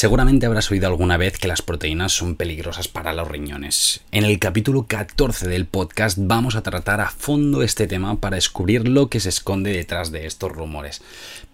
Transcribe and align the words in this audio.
Seguramente 0.00 0.46
habrás 0.46 0.70
oído 0.70 0.86
alguna 0.86 1.18
vez 1.18 1.36
que 1.36 1.46
las 1.46 1.60
proteínas 1.60 2.12
son 2.12 2.34
peligrosas 2.34 2.88
para 2.88 3.12
los 3.12 3.28
riñones. 3.28 4.00
En 4.12 4.24
el 4.24 4.38
capítulo 4.38 4.86
14 4.86 5.46
del 5.46 5.66
podcast 5.66 6.16
vamos 6.18 6.56
a 6.56 6.62
tratar 6.62 7.02
a 7.02 7.10
fondo 7.10 7.62
este 7.62 7.86
tema 7.86 8.18
para 8.18 8.36
descubrir 8.36 8.88
lo 8.88 9.10
que 9.10 9.20
se 9.20 9.28
esconde 9.28 9.74
detrás 9.74 10.10
de 10.10 10.24
estos 10.24 10.52
rumores. 10.52 11.02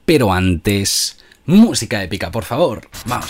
Pero 0.04 0.32
antes, 0.32 1.18
música 1.44 2.04
épica, 2.04 2.30
por 2.30 2.44
favor. 2.44 2.88
Vamos. 3.06 3.26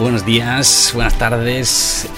Buenos 0.00 0.24
días, 0.24 0.92
buenas 0.94 1.18
tardes. 1.18 2.08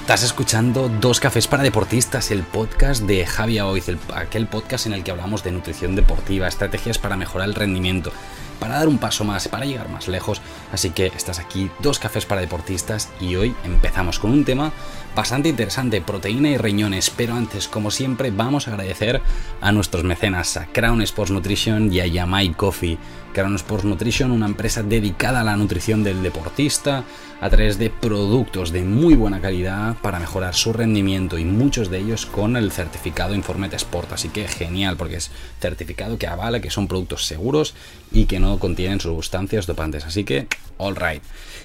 Estás 0.00 0.24
escuchando 0.24 0.88
Dos 0.88 1.20
Cafés 1.20 1.46
para 1.46 1.62
Deportistas, 1.62 2.32
el 2.32 2.42
podcast 2.42 3.04
de 3.04 3.24
Javi 3.24 3.60
Oiz, 3.60 3.86
aquel 4.12 4.48
podcast 4.48 4.86
en 4.86 4.94
el 4.94 5.04
que 5.04 5.12
hablamos 5.12 5.44
de 5.44 5.52
nutrición 5.52 5.94
deportiva, 5.94 6.48
estrategias 6.48 6.98
para 6.98 7.16
mejorar 7.16 7.48
el 7.48 7.54
rendimiento, 7.54 8.10
para 8.58 8.78
dar 8.78 8.88
un 8.88 8.98
paso 8.98 9.22
más, 9.22 9.46
para 9.46 9.64
llegar 9.64 9.88
más 9.90 10.08
lejos. 10.08 10.42
Así 10.72 10.90
que 10.90 11.06
estás 11.06 11.38
aquí, 11.38 11.70
Dos 11.78 12.00
Cafés 12.00 12.26
para 12.26 12.40
Deportistas, 12.40 13.10
y 13.20 13.36
hoy 13.36 13.54
empezamos 13.62 14.18
con 14.18 14.32
un 14.32 14.44
tema 14.44 14.72
bastante 15.14 15.48
interesante, 15.48 16.00
proteína 16.00 16.50
y 16.50 16.56
riñones. 16.56 17.10
Pero 17.10 17.34
antes, 17.34 17.68
como 17.68 17.90
siempre, 17.90 18.30
vamos 18.30 18.66
a 18.66 18.72
agradecer 18.72 19.20
a 19.60 19.72
nuestros 19.72 20.04
mecenas, 20.04 20.56
a 20.56 20.66
Crown 20.66 21.02
Sports 21.02 21.32
Nutrition 21.32 21.92
y 21.92 22.00
a 22.00 22.06
Yamai 22.06 22.52
Coffee 22.52 22.98
Crown 23.34 23.56
Sports 23.56 23.84
Nutrition, 23.84 24.30
una 24.30 24.46
empresa 24.46 24.82
dedicada 24.82 25.40
a 25.40 25.44
la 25.44 25.56
nutrición 25.56 26.04
del 26.04 26.22
deportista 26.22 27.04
a 27.40 27.50
través 27.50 27.78
de 27.78 27.90
productos 27.90 28.72
de 28.72 28.84
muy 28.84 29.16
buena 29.16 29.40
calidad 29.40 29.96
para 30.00 30.18
mejorar 30.20 30.54
su 30.54 30.72
rendimiento 30.72 31.36
y 31.36 31.44
muchos 31.44 31.90
de 31.90 31.98
ellos 31.98 32.24
con 32.24 32.56
el 32.56 32.70
certificado 32.70 33.34
Informet 33.34 33.74
Sport. 33.74 34.12
Así 34.12 34.28
que 34.28 34.48
genial 34.48 34.96
porque 34.96 35.16
es 35.16 35.30
certificado 35.60 36.16
que 36.16 36.26
avala 36.26 36.60
que 36.60 36.70
son 36.70 36.88
productos 36.88 37.26
seguros 37.26 37.74
y 38.12 38.24
que 38.26 38.40
no 38.40 38.58
contienen 38.58 39.00
sustancias 39.00 39.66
dopantes. 39.66 40.06
Así 40.06 40.24
que, 40.24 40.46
all 40.78 40.96
right. 40.96 41.22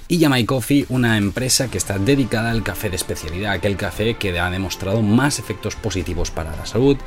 Y 0.10 0.18
Yamai 0.18 0.44
Coffee, 0.46 0.86
una 0.90 1.18
empresa 1.18 1.70
que 1.70 1.78
está 1.78 2.00
dedicada 2.00 2.50
al 2.50 2.64
café 2.64 2.90
de 2.90 2.96
especialidad, 2.96 3.39
aquel 3.48 3.78
café 3.78 4.16
que 4.16 4.38
ha 4.40 4.50
demostrado 4.50 5.02
más 5.02 5.40
efectos 5.40 5.76
positivos 5.76 6.32
para 6.32 6.56
la 6.56 6.66
salud 6.66 6.98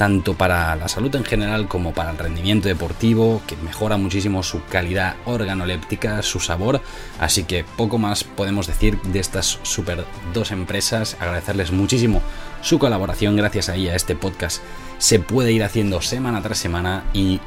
tanto 0.00 0.32
para 0.32 0.74
la 0.76 0.88
salud 0.88 1.14
en 1.14 1.26
general 1.26 1.68
como 1.68 1.92
para 1.92 2.10
el 2.10 2.16
rendimiento 2.16 2.68
deportivo, 2.68 3.42
que 3.46 3.54
mejora 3.56 3.98
muchísimo 3.98 4.42
su 4.42 4.64
calidad 4.64 5.16
organoléptica, 5.26 6.22
su 6.22 6.40
sabor, 6.40 6.80
así 7.18 7.44
que 7.44 7.66
poco 7.76 7.98
más 7.98 8.24
podemos 8.24 8.66
decir 8.66 8.98
de 9.02 9.18
estas 9.18 9.58
super 9.62 10.06
dos 10.32 10.52
empresas, 10.52 11.18
agradecerles 11.20 11.70
muchísimo 11.70 12.22
su 12.62 12.78
colaboración, 12.78 13.36
gracias 13.36 13.68
a 13.68 13.74
ella 13.74 13.94
este 13.94 14.16
podcast 14.16 14.62
se 14.96 15.18
puede 15.18 15.52
ir 15.52 15.62
haciendo 15.64 16.00
semana 16.00 16.40
tras 16.40 16.56
semana 16.56 17.04
y 17.12 17.38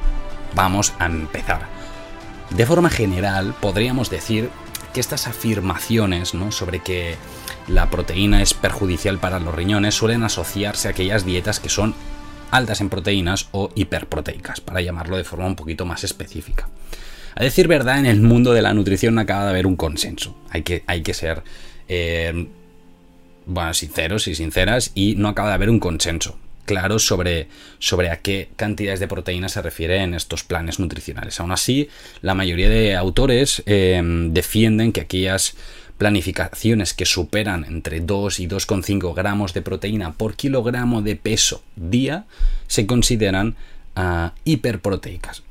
vamos 0.53 0.93
a 0.99 1.07
empezar. 1.07 1.65
De 2.51 2.67
forma 2.67 2.91
general, 2.91 3.55
podríamos 3.61 4.11
decir 4.11 4.51
que 4.93 4.99
estas 4.99 5.27
afirmaciones 5.27 6.33
¿no? 6.33 6.51
sobre 6.51 6.79
que 6.79 7.15
la 7.67 7.89
proteína 7.89 8.41
es 8.41 8.53
perjudicial 8.53 9.19
para 9.19 9.39
los 9.39 9.53
riñones 9.53 9.95
suelen 9.95 10.23
asociarse 10.23 10.87
a 10.87 10.91
aquellas 10.91 11.25
dietas 11.25 11.59
que 11.59 11.69
son 11.69 11.95
altas 12.51 12.81
en 12.81 12.89
proteínas 12.89 13.49
o 13.51 13.71
hiperproteicas, 13.75 14.61
para 14.61 14.81
llamarlo 14.81 15.17
de 15.17 15.23
forma 15.23 15.47
un 15.47 15.55
poquito 15.55 15.85
más 15.85 16.03
específica. 16.03 16.69
A 17.35 17.43
decir 17.43 17.67
verdad, 17.67 17.97
en 17.97 18.05
el 18.05 18.21
mundo 18.21 18.53
de 18.53 18.61
la 18.61 18.75
nutrición 18.75 19.17
acaba 19.17 19.45
de 19.45 19.49
haber 19.49 19.65
un 19.65 19.75
consenso. 19.75 20.37
Hay 20.51 20.61
que, 20.61 20.83
hay 20.85 21.01
que 21.01 21.15
ser 21.15 21.43
eh, 21.87 22.47
bueno, 23.47 23.73
sinceros 23.73 24.27
y 24.27 24.35
sinceras 24.35 24.91
y 24.93 25.15
no 25.15 25.29
acaba 25.29 25.49
de 25.49 25.55
haber 25.55 25.71
un 25.71 25.79
consenso 25.79 26.37
claro 26.65 26.99
sobre, 26.99 27.47
sobre 27.79 28.09
a 28.09 28.17
qué 28.17 28.49
cantidades 28.55 28.99
de 28.99 29.07
proteínas 29.07 29.53
se 29.53 29.61
refieren 29.61 30.13
estos 30.13 30.43
planes 30.43 30.79
nutricionales. 30.79 31.39
Aún 31.39 31.51
así, 31.51 31.89
la 32.21 32.33
mayoría 32.33 32.69
de 32.69 32.95
autores 32.95 33.63
eh, 33.65 34.01
defienden 34.29 34.91
que 34.91 35.01
aquellas 35.01 35.55
planificaciones 35.97 36.93
que 36.93 37.05
superan 37.05 37.65
entre 37.65 38.01
2 38.01 38.39
y 38.39 38.47
2,5 38.47 39.13
gramos 39.15 39.53
de 39.53 39.61
proteína 39.61 40.13
por 40.13 40.35
kilogramo 40.35 41.01
de 41.01 41.15
peso 41.15 41.63
día 41.75 42.25
se 42.67 42.85
consideran 42.85 43.55
ah, 43.95 44.33
hiperproteicas. 44.43 45.43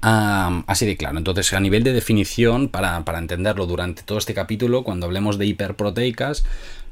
Así 0.00 0.86
de 0.86 0.96
claro. 0.96 1.18
Entonces, 1.18 1.52
a 1.52 1.60
nivel 1.60 1.82
de 1.82 1.92
definición, 1.92 2.68
para, 2.68 3.02
entenderlo 3.18 3.66
durante 3.66 4.02
todo 4.02 4.18
este 4.18 4.34
capítulo, 4.34 4.84
cuando 4.84 5.06
hablemos 5.06 5.36
de 5.36 5.46
hiperproteicas, 5.46 6.44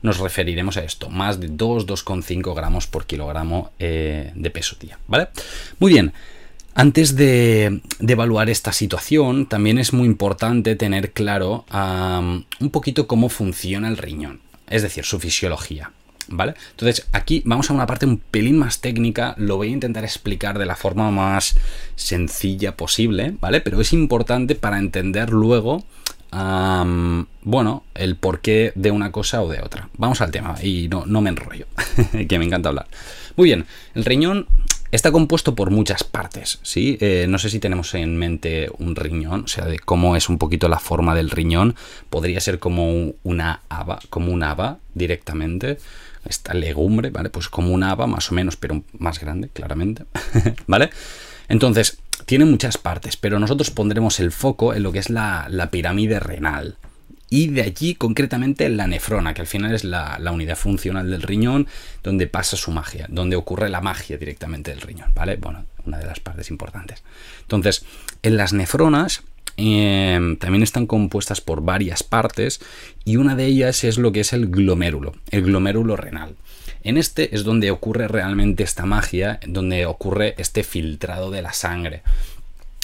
nos 0.05 0.19
referiremos 0.19 0.77
a 0.77 0.85
esto, 0.85 1.09
más 1.09 1.41
de 1.41 1.49
2, 1.49 1.87
2,5 1.87 2.55
gramos 2.55 2.87
por 2.87 3.07
kilogramo 3.07 3.73
eh, 3.79 4.33
de 4.35 4.51
peso 4.51 4.77
día, 4.79 4.99
¿vale? 5.09 5.29
Muy 5.81 5.95
bien. 5.95 6.13
Antes 6.75 7.17
de, 7.17 7.81
evaluar 8.01 8.51
esta 8.51 8.73
situación, 8.73 9.47
también 9.47 9.79
es 9.79 9.93
muy 9.93 10.07
importante 10.07 10.77
tener 10.77 11.13
claro 11.13 11.65
un 11.73 12.71
poquito 12.71 13.07
cómo 13.07 13.29
funciona 13.29 13.89
el 13.89 13.97
riñón, 13.97 14.41
es 14.69 14.83
decir, 14.83 15.05
su 15.05 15.19
fisiología. 15.19 15.91
¿Vale? 16.27 16.55
Entonces, 16.71 17.07
aquí 17.13 17.43
vamos 17.45 17.69
a 17.69 17.75
una 17.75 17.87
parte 17.87 18.07
un 18.07 18.17
pelín 18.17 18.57
más 18.57 18.81
técnica, 18.81 19.35
lo 19.37 19.57
voy 19.57 19.69
a 19.69 19.73
intentar 19.73 20.05
explicar 20.05 20.59
de 20.59 20.65
la 20.65 20.75
forma 20.75 21.11
más 21.11 21.55
sencilla 21.97 22.79
posible, 22.79 23.37
¿vale? 23.41 23.61
Pero 23.61 23.79
es 23.83 23.93
importante 23.93 24.55
para 24.55 24.79
entender 24.79 25.29
luego, 25.29 25.85
bueno, 27.43 27.85
el 27.95 28.17
porqué 28.17 28.73
de 28.75 28.91
una 28.91 29.13
cosa 29.13 29.43
o 29.43 29.49
de 29.49 29.61
otra. 29.61 29.89
Vamos 29.97 30.21
al 30.21 30.31
tema 30.31 30.55
y 30.63 30.89
no, 30.89 31.07
no 31.07 31.21
me 31.21 31.31
enrollo, 31.31 31.67
que 32.29 32.39
me 32.39 32.45
encanta 32.45 32.69
hablar. 32.69 32.87
Muy 33.37 33.47
bien, 33.47 33.67
el 33.95 34.05
riñón 34.05 34.47
Está 34.95 35.11
compuesto 35.11 35.57
por 35.57 35.73
muchas 35.73 36.05
partes, 36.05 36.61
¿sí? 36.63 36.97
Eh, 37.01 37.27
no 37.29 37.39
sé 37.39 37.51
si 37.51 37.59
tenemos 37.59 37.93
en 37.95 38.17
mente 38.17 38.71
un 38.79 38.95
riñón, 38.95 39.43
o 39.43 39.49
sea, 39.49 39.65
de 39.65 39.81
cómo 39.81 40.15
es 40.15 40.29
un 40.29 40.39
poquito 40.39 40.69
la 40.69 40.79
forma 40.79 41.17
del 41.17 41.33
riñón. 41.33 41.75
Podría 42.11 42.39
ser 42.39 42.61
como 42.61 43.13
una 43.25 43.63
haba, 43.69 43.99
como 44.09 44.33
un 44.33 44.45
haba 44.45 44.79
directamente. 44.95 45.79
Esta 46.25 46.55
legumbre, 46.55 47.11
¿vale? 47.11 47.29
Pues 47.29 47.49
como 47.49 47.73
un 47.73 47.83
haba 47.83 48.07
más 48.07 48.31
o 48.31 48.37
menos, 48.37 48.55
pero 48.55 48.85
más 48.97 49.19
grande, 49.19 49.49
claramente, 49.49 50.05
¿vale? 50.69 50.91
Entonces, 51.49 51.99
tiene 52.27 52.45
muchas 52.45 52.79
partes, 52.79 53.17
pero 53.17 53.39
nosotros 53.39 53.71
pondremos 53.71 54.21
el 54.21 54.33
foco 54.33 54.75
en 54.75 54.83
lo 54.83 54.93
que 54.93 54.99
es 54.99 55.11
la, 55.11 55.47
la 55.51 55.71
pirámide 55.71 56.21
renal, 56.21 56.77
y 57.35 57.49
de 57.49 57.63
allí 57.63 57.97
concretamente 57.97 58.69
la 58.69 58.87
nefrona, 58.87 59.35
que 59.35 59.41
al 59.41 59.49
final 59.49 59.75
es 59.75 59.83
la, 59.83 60.21
unidad 60.33 60.57
funcional 60.57 61.11
del 61.11 61.23
riñón, 61.23 61.67
donde 62.05 62.29
pasa 62.29 62.57
su 62.57 62.71
magia, 62.71 63.07
donde 63.09 63.35
ocurre 63.35 63.69
la 63.69 63.81
magia 63.81 64.17
directamente 64.19 64.71
del 64.71 64.81
riñón, 64.81 65.11
¿vale? 65.17 65.35
Bueno, 65.37 65.65
una 65.85 65.99
de 65.99 66.07
las 66.07 66.21
partes 66.21 66.49
importantes. 66.51 67.03
Entonces, 67.41 67.85
en 68.23 68.37
las 68.37 68.53
nefronas 68.53 69.25
em, 69.57 70.37
también 70.37 70.63
están 70.63 70.87
compuestas 70.87 71.41
por 71.41 71.63
varias 71.63 72.05
partes 72.05 72.61
y 73.05 73.17
una 73.17 73.35
de 73.35 73.47
ellas 73.47 73.83
es 73.83 73.99
lo 73.99 74.13
que 74.13 74.21
es 74.21 74.33
el 74.33 74.47
glomérulo, 74.47 75.15
el 75.33 75.43
glomérulo 75.43 75.97
renal. 75.97 76.37
En 76.85 76.97
este 76.99 77.35
es 77.35 77.45
donde 77.45 77.71
ocurre 77.71 78.09
realmente 78.09 78.63
esta 78.63 78.87
magia, 78.87 79.41
donde 79.47 79.87
ocurre 79.87 80.35
este 80.39 80.63
filtrado 80.63 81.31
de 81.31 81.43
la 81.43 81.53
sangre. 81.53 82.03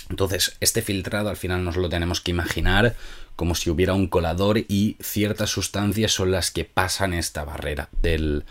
Entonces, 0.08 0.56
este 0.60 0.82
filtrado 0.82 1.28
al 1.28 1.36
final 1.36 1.64
nos 1.64 1.76
lo 1.76 1.88
tenemos 1.88 2.20
que 2.20 2.32
imaginar 2.32 2.96
como 3.36 3.54
si 3.54 3.70
hubiera 3.70 3.94
un 3.94 4.08
colador 4.08 4.58
y 4.58 4.96
ciertas 5.00 5.50
sustancias 5.50 6.12
son 6.12 6.30
las 6.30 6.50
que 6.50 6.64
pasan 6.64 7.14
esta 7.14 7.44
barrera 7.44 7.88
del, 8.02 8.44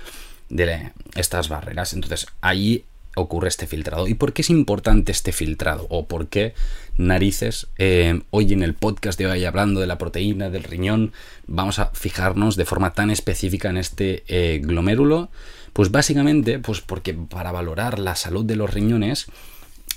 de 0.49 0.91
estas 1.15 1.49
barreras. 1.49 1.93
Entonces 1.93 2.27
ahí 2.41 2.85
ocurre 3.15 3.47
este 3.47 3.67
filtrado. 3.67 4.07
¿Y 4.07 4.13
por 4.13 4.33
qué 4.33 4.41
es 4.41 4.49
importante 4.49 5.11
este 5.11 5.31
filtrado? 5.31 5.87
¿O 5.89 6.07
por 6.07 6.27
qué 6.27 6.53
narices? 6.97 7.67
Eh, 7.77 8.21
hoy 8.31 8.53
en 8.53 8.63
el 8.63 8.73
podcast 8.73 9.17
de 9.19 9.27
hoy 9.27 9.45
hablando 9.45 9.79
de 9.79 9.87
la 9.87 9.97
proteína 9.97 10.49
del 10.49 10.63
riñón, 10.63 11.13
vamos 11.47 11.79
a 11.79 11.87
fijarnos 11.87 12.55
de 12.55 12.65
forma 12.65 12.93
tan 12.93 13.09
específica 13.09 13.69
en 13.69 13.77
este 13.77 14.23
eh, 14.27 14.59
glomérulo. 14.63 15.29
Pues 15.73 15.91
básicamente, 15.91 16.59
pues 16.59 16.81
porque 16.81 17.13
para 17.13 17.51
valorar 17.51 17.99
la 17.99 18.15
salud 18.15 18.45
de 18.45 18.55
los 18.55 18.73
riñones 18.73 19.27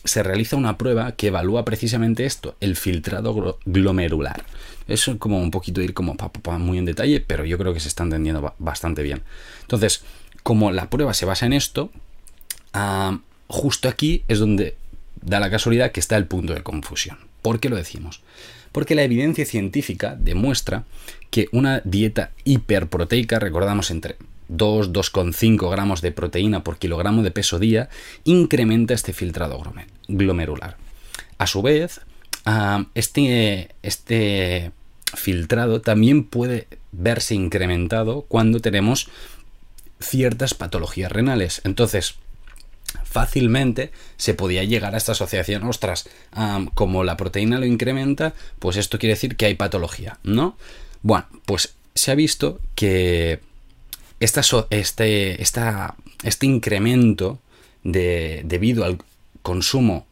se 0.04 0.22
realiza 0.22 0.56
una 0.56 0.78
prueba 0.78 1.12
que 1.12 1.28
evalúa 1.28 1.64
precisamente 1.64 2.26
esto, 2.26 2.56
el 2.60 2.76
filtrado 2.76 3.58
glomerular. 3.64 4.44
Eso 4.88 5.12
es 5.12 5.18
como 5.18 5.40
un 5.40 5.50
poquito 5.50 5.80
ir 5.80 5.94
como 5.94 6.16
muy 6.58 6.78
en 6.78 6.84
detalle, 6.84 7.20
pero 7.20 7.44
yo 7.44 7.56
creo 7.56 7.72
que 7.72 7.80
se 7.80 7.88
está 7.88 8.02
entendiendo 8.02 8.54
bastante 8.58 9.02
bien. 9.02 9.22
Entonces, 9.62 10.02
como 10.42 10.72
la 10.72 10.90
prueba 10.90 11.14
se 11.14 11.24
basa 11.24 11.46
en 11.46 11.52
esto, 11.52 11.90
justo 13.48 13.88
aquí 13.88 14.24
es 14.28 14.38
donde 14.38 14.76
da 15.20 15.40
la 15.40 15.50
casualidad 15.50 15.92
que 15.92 16.00
está 16.00 16.16
el 16.16 16.26
punto 16.26 16.54
de 16.54 16.62
confusión. 16.62 17.18
¿Por 17.42 17.60
qué 17.60 17.68
lo 17.68 17.76
decimos? 17.76 18.22
Porque 18.72 18.94
la 18.94 19.02
evidencia 19.02 19.44
científica 19.44 20.16
demuestra 20.18 20.84
que 21.30 21.48
una 21.52 21.80
dieta 21.84 22.30
hiperproteica, 22.44 23.38
recordamos 23.38 23.90
entre 23.90 24.16
2, 24.48 24.92
2,5 24.92 25.70
gramos 25.70 26.00
de 26.02 26.12
proteína 26.12 26.64
por 26.64 26.78
kilogramo 26.78 27.22
de 27.22 27.30
peso 27.30 27.58
día, 27.58 27.88
incrementa 28.24 28.94
este 28.94 29.12
filtrado 29.12 29.62
glomerular. 30.08 30.76
A 31.38 31.46
su 31.46 31.62
vez, 31.62 32.00
este, 32.94 33.74
este 33.82 34.72
filtrado 35.14 35.80
también 35.80 36.24
puede 36.24 36.66
verse 36.92 37.34
incrementado 37.34 38.22
cuando 38.22 38.60
tenemos 38.60 39.08
ciertas 40.00 40.54
patologías 40.54 41.12
renales. 41.12 41.60
Entonces, 41.64 42.16
fácilmente 43.04 43.90
se 44.16 44.34
podía 44.34 44.64
llegar 44.64 44.94
a 44.94 44.98
esta 44.98 45.12
asociación, 45.12 45.64
ostras, 45.64 46.08
como 46.74 47.04
la 47.04 47.16
proteína 47.16 47.58
lo 47.58 47.66
incrementa, 47.66 48.34
pues 48.58 48.76
esto 48.76 48.98
quiere 48.98 49.14
decir 49.14 49.36
que 49.36 49.46
hay 49.46 49.54
patología, 49.54 50.18
¿no? 50.22 50.56
Bueno, 51.02 51.26
pues 51.46 51.74
se 51.94 52.10
ha 52.10 52.14
visto 52.14 52.60
que 52.74 53.40
esta, 54.20 54.42
este, 54.70 55.42
este 55.42 56.46
incremento 56.46 57.38
de, 57.82 58.42
debido 58.44 58.84
al 58.84 58.98
consumo 59.42 60.06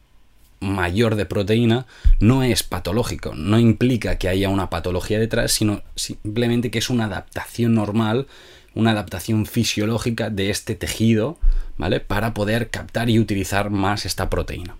mayor 0.59 1.15
de 1.15 1.25
proteína 1.25 1.87
no 2.19 2.43
es 2.43 2.63
patológico, 2.63 3.33
no 3.33 3.59
implica 3.59 4.17
que 4.17 4.29
haya 4.29 4.49
una 4.49 4.69
patología 4.69 5.19
detrás, 5.19 5.51
sino 5.51 5.81
simplemente 5.95 6.69
que 6.69 6.79
es 6.79 6.89
una 6.89 7.05
adaptación 7.05 7.73
normal, 7.73 8.27
una 8.73 8.91
adaptación 8.91 9.45
fisiológica 9.45 10.29
de 10.29 10.49
este 10.49 10.75
tejido, 10.75 11.37
¿vale? 11.77 11.99
Para 11.99 12.33
poder 12.33 12.69
captar 12.69 13.09
y 13.09 13.19
utilizar 13.19 13.69
más 13.69 14.05
esta 14.05 14.29
proteína. 14.29 14.75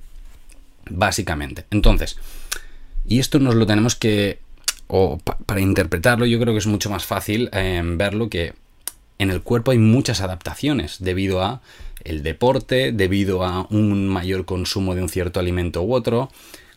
Básicamente. 0.89 1.65
Entonces, 1.71 2.17
y 3.07 3.19
esto 3.19 3.39
nos 3.39 3.55
lo 3.55 3.65
tenemos 3.65 3.95
que, 3.95 4.39
o 4.87 5.17
para 5.45 5.61
interpretarlo, 5.61 6.25
yo 6.25 6.39
creo 6.39 6.53
que 6.53 6.59
es 6.59 6.67
mucho 6.67 6.89
más 6.89 7.05
fácil 7.05 7.49
eh, 7.53 7.81
verlo 7.83 8.29
que 8.29 8.53
en 9.17 9.29
el 9.29 9.41
cuerpo 9.41 9.71
hay 9.71 9.77
muchas 9.77 10.21
adaptaciones 10.21 10.97
debido 10.99 11.43
a 11.43 11.61
el 12.03 12.23
deporte, 12.23 12.91
debido 12.91 13.43
a 13.43 13.67
un 13.69 14.07
mayor 14.07 14.45
consumo 14.45 14.95
de 14.95 15.03
un 15.03 15.09
cierto 15.09 15.39
alimento 15.39 15.83
u 15.83 15.93
otro. 15.93 16.31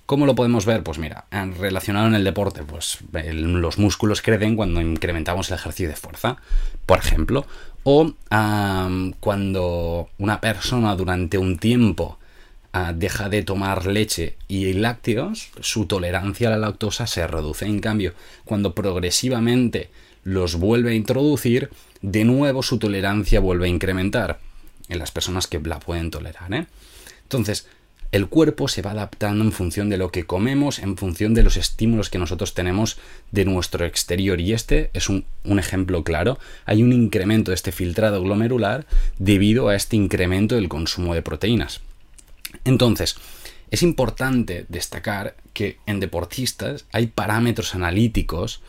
¿Cómo 0.06 0.26
lo 0.26 0.34
podemos 0.34 0.66
ver? 0.66 0.82
Pues 0.82 0.98
mira, 0.98 1.24
relacionado 1.58 2.06
en 2.06 2.14
el 2.14 2.24
deporte, 2.24 2.62
pues 2.62 2.98
los 3.12 3.78
músculos 3.78 4.20
crecen 4.20 4.54
cuando 4.54 4.82
incrementamos 4.82 5.50
el 5.50 5.56
ejercicio 5.56 5.88
de 5.88 5.96
fuerza, 5.96 6.36
por 6.84 6.98
ejemplo, 6.98 7.46
o 7.84 8.12
cuando 9.20 10.08
una 10.18 10.40
persona 10.42 10.94
durante 10.94 11.38
un 11.38 11.56
tiempo 11.56 12.18
ah, 12.74 12.92
deja 12.94 13.30
de 13.30 13.42
tomar 13.42 13.86
leche 13.86 14.36
y 14.46 14.74
lácteos, 14.74 15.50
su 15.60 15.86
tolerancia 15.86 16.48
a 16.48 16.50
la 16.52 16.58
lactosa 16.58 17.06
se 17.06 17.26
reduce. 17.26 17.64
En 17.64 17.80
cambio, 17.80 18.12
cuando 18.44 18.74
progresivamente 18.74 19.90
los 20.22 20.56
vuelve 20.56 20.90
a 20.90 20.94
introducir, 20.94 21.70
de 22.02 22.24
nuevo 22.24 22.62
su 22.62 22.78
tolerancia 22.78 23.40
vuelve 23.40 23.66
a 23.66 23.70
incrementar 23.70 24.38
en 24.88 24.98
las 24.98 25.10
personas 25.10 25.46
que 25.46 25.60
la 25.60 25.78
pueden 25.78 26.10
tolerar. 26.10 26.52
¿eh? 26.52 26.66
Entonces, 27.22 27.66
el 28.12 28.28
cuerpo 28.28 28.68
se 28.68 28.82
va 28.82 28.92
adaptando 28.92 29.44
en 29.44 29.52
función 29.52 29.88
de 29.88 29.96
lo 29.96 30.10
que 30.10 30.24
comemos, 30.24 30.78
en 30.78 30.96
función 30.96 31.34
de 31.34 31.42
los 31.42 31.56
estímulos 31.56 32.10
que 32.10 32.18
nosotros 32.18 32.54
tenemos 32.54 32.98
de 33.32 33.44
nuestro 33.44 33.84
exterior. 33.84 34.40
Y 34.40 34.52
este 34.52 34.90
es 34.92 35.08
un, 35.08 35.24
ejemplo 35.58 36.04
claro. 36.04 36.38
Hay 36.64 36.82
un 36.82 36.92
incremento 36.92 37.50
de 37.50 37.56
este 37.56 37.72
filtrado 37.72 38.22
glomerular 38.22 38.86
debido 39.18 39.68
a 39.68 39.74
este 39.74 39.96
incremento 39.96 40.54
del 40.54 40.68
consumo 40.68 41.14
de 41.14 41.22
proteínas. 41.22 41.80
Entonces, 42.64 43.16
es 43.70 43.82
importante 43.82 44.66
destacar 44.68 45.36
que 45.52 45.78
en 45.86 45.98
deportistas 45.98 46.84
hay 46.92 47.08
parámetros 47.08 47.74
analíticos 47.74 48.62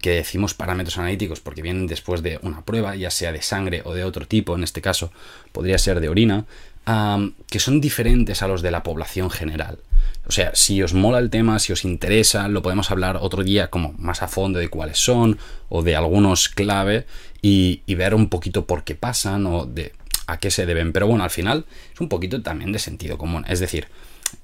que 0.00 0.10
decimos 0.10 0.54
parámetros 0.54 0.96
analíticos 0.96 1.40
porque 1.40 1.60
vienen 1.60 1.86
después 1.86 2.22
de 2.22 2.38
una 2.42 2.64
prueba, 2.64 2.96
ya 2.96 3.10
sea 3.10 3.30
de 3.30 3.42
sangre 3.42 3.82
o 3.84 3.92
de 3.92 4.04
otro 4.04 4.26
tipo, 4.26 4.54
en 4.54 4.64
este 4.64 4.80
caso 4.80 5.12
podría 5.52 5.76
ser 5.76 6.00
de 6.00 6.08
orina, 6.08 6.46
que 6.84 7.60
son 7.60 7.80
diferentes 7.80 8.42
a 8.42 8.48
los 8.48 8.62
de 8.62 8.70
la 8.70 8.82
población 8.82 9.30
general. 9.30 9.78
O 10.26 10.32
sea, 10.32 10.52
si 10.54 10.82
os 10.82 10.94
mola 10.94 11.18
el 11.18 11.30
tema, 11.30 11.58
si 11.58 11.72
os 11.72 11.84
interesa, 11.84 12.48
lo 12.48 12.62
podemos 12.62 12.90
hablar 12.90 13.18
otro 13.20 13.44
día 13.44 13.68
como 13.68 13.94
más 13.98 14.22
a 14.22 14.28
fondo 14.28 14.58
de 14.58 14.68
cuáles 14.68 14.98
son 14.98 15.38
o 15.68 15.82
de 15.82 15.96
algunos 15.96 16.48
clave 16.48 17.06
y, 17.42 17.82
ver 17.94 18.14
un 18.14 18.28
poquito 18.28 18.66
por 18.66 18.84
qué 18.84 18.94
pasan 18.94 19.46
o 19.46 19.66
de 19.66 19.92
a 20.26 20.38
qué 20.38 20.50
se 20.50 20.66
deben. 20.66 20.92
Pero 20.92 21.06
bueno, 21.06 21.24
al 21.24 21.30
final 21.30 21.64
es 21.92 22.00
un 22.00 22.08
poquito 22.08 22.42
también 22.42 22.72
de 22.72 22.78
sentido 22.78 23.18
común. 23.18 23.44
Es 23.48 23.60
decir, 23.60 23.88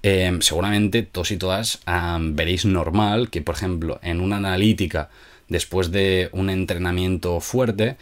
Em, 0.02 0.40
seguramente 0.40 1.02
todos 1.02 1.30
y 1.30 1.36
todas 1.36 1.80
veréis 2.20 2.64
normal 2.64 3.30
que, 3.30 3.42
por 3.42 3.54
ejemplo, 3.54 3.98
en 4.02 4.20
una 4.20 4.36
analítica, 4.36 5.10
después 5.48 5.90
de 5.90 6.28
un 6.32 6.50
entrenamiento 6.50 7.40
fuerte, 7.40 7.96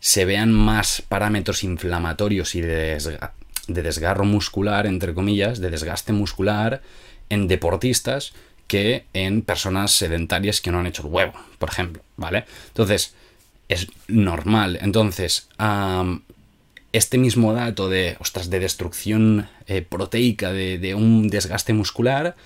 se 0.00 0.24
vean 0.24 0.52
más 0.52 1.02
parámetros 1.08 1.64
inflamatorios 1.64 2.54
y 2.54 2.62
de, 2.62 3.18
desgarro 3.74 4.24
muscular, 4.24 4.86
entre 4.86 5.14
comillas, 5.14 5.60
de 5.60 5.70
desgaste 5.70 6.12
muscular 6.12 6.82
en 7.28 7.48
deportistas 7.48 8.32
que 8.66 9.04
en 9.14 9.42
personas 9.42 9.92
sedentarias 9.92 10.60
que 10.60 10.70
no 10.70 10.78
han 10.78 10.86
hecho 10.86 11.02
el 11.02 11.12
huevo, 11.12 11.32
por 11.58 11.70
ejemplo, 11.70 12.02
¿vale? 12.16 12.44
Entonces, 12.68 13.14
es 13.68 13.88
normal. 14.08 14.78
Entonces, 14.82 15.48
este 16.92 17.18
mismo 17.18 17.52
dato 17.52 17.88
de, 17.88 18.16
ostras, 18.20 18.50
de 18.50 18.60
destrucción 18.60 19.48
eh, 19.66 19.82
proteica, 19.82 20.52
de, 20.52 20.94
un 20.94 21.28
desgaste 21.28 21.72
muscular, 21.72 22.36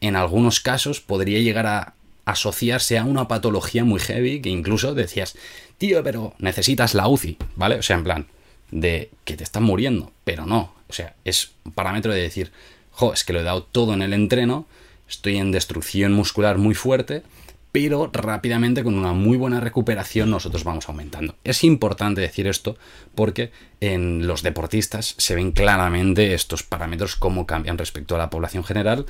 en 0.00 0.16
algunos 0.16 0.60
casos 0.60 1.00
podría 1.00 1.40
llegar 1.40 1.66
a 1.66 1.94
asociarse 2.24 2.98
a 2.98 3.04
una 3.04 3.28
patología 3.28 3.84
muy 3.84 4.00
heavy 4.00 4.40
que 4.40 4.48
incluso 4.48 4.94
decías, 4.94 5.36
tío, 5.78 6.02
pero 6.02 6.34
necesitas 6.38 6.94
la 6.94 7.08
UCI, 7.08 7.36
¿vale? 7.56 7.76
O 7.76 7.82
sea, 7.82 7.96
en 7.96 8.04
plan, 8.04 8.26
de 8.72 9.10
que 9.24 9.36
te 9.36 9.44
están 9.44 9.62
muriendo, 9.62 10.10
pero 10.24 10.44
no. 10.46 10.74
O 10.88 10.92
sea, 10.92 11.14
es 11.24 11.52
un 11.64 11.72
parámetro 11.72 12.12
de 12.12 12.20
decir, 12.20 12.50
jo, 12.90 13.12
es 13.12 13.22
que 13.22 13.32
lo 13.32 13.40
he 13.40 13.44
dado 13.44 13.62
todo 13.62 13.94
en 13.94 14.02
el 14.02 14.12
entreno, 14.12 14.66
estoy 15.08 15.36
en 15.36 15.52
destrucción 15.52 16.12
muscular 16.12 16.58
muy 16.58 16.74
fuerte, 16.74 17.22
pero 17.70 18.10
rápidamente 18.12 18.84
con 18.84 18.94
una 18.94 19.14
muy 19.14 19.38
buena 19.38 19.58
recuperación 19.58 20.30
nosotros 20.30 20.62
vamos 20.62 20.88
aumentando. 20.88 21.36
Es 21.42 21.64
importante 21.64 22.20
decir 22.20 22.46
esto 22.46 22.76
porque 23.14 23.50
en 23.80 24.26
los 24.26 24.42
deportistas 24.42 25.14
se 25.16 25.34
ven 25.34 25.52
claramente 25.52 26.34
estos 26.34 26.62
parámetros 26.62 27.16
cómo 27.16 27.46
cambian 27.46 27.78
respecto 27.78 28.14
a 28.14 28.18
la 28.18 28.30
población 28.30 28.62
general 28.62 29.06